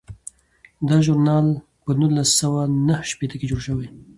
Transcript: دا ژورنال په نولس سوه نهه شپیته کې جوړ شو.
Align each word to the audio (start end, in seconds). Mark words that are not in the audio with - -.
دا 0.87 0.97
ژورنال 1.05 1.45
په 1.83 1.91
نولس 1.99 2.29
سوه 2.41 2.61
نهه 2.87 3.03
شپیته 3.11 3.35
کې 3.39 3.49
جوړ 3.51 3.59
شو. 3.65 3.73